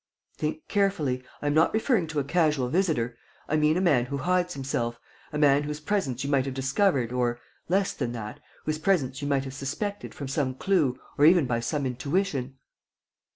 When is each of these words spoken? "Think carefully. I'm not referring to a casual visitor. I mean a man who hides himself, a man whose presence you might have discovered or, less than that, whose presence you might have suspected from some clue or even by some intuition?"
"Think 0.35 0.67
carefully. 0.67 1.21
I'm 1.43 1.53
not 1.53 1.75
referring 1.75 2.07
to 2.07 2.19
a 2.19 2.23
casual 2.23 2.69
visitor. 2.69 3.15
I 3.47 3.55
mean 3.55 3.77
a 3.77 3.81
man 3.81 4.05
who 4.05 4.17
hides 4.17 4.55
himself, 4.55 4.99
a 5.31 5.37
man 5.37 5.61
whose 5.61 5.79
presence 5.79 6.23
you 6.23 6.29
might 6.31 6.45
have 6.45 6.55
discovered 6.55 7.11
or, 7.11 7.39
less 7.69 7.93
than 7.93 8.11
that, 8.13 8.39
whose 8.65 8.79
presence 8.79 9.21
you 9.21 9.27
might 9.27 9.43
have 9.43 9.53
suspected 9.53 10.15
from 10.15 10.27
some 10.27 10.55
clue 10.55 10.97
or 11.19 11.25
even 11.25 11.45
by 11.45 11.59
some 11.59 11.85
intuition?" 11.85 12.57